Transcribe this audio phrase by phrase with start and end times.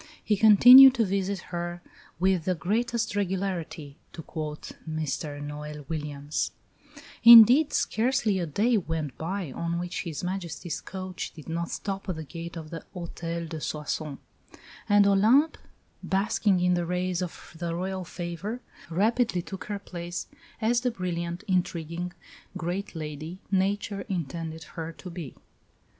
[0.23, 1.79] "He continued to visit her
[2.19, 6.49] with the greatest regularity," to quote Mr Noel Williams;
[7.23, 12.15] "indeed, scarcely a day went by on which His Majesty's coach did not stop at
[12.15, 14.17] the gate of the Hôtel de Soissons;
[14.89, 15.59] and Olympe,
[16.01, 18.59] basking in the rays of the Royal favour,
[18.89, 20.25] rapidly took her place
[20.59, 22.11] as the brilliant, intriguing
[22.57, 25.35] great lady Nature intended her to be."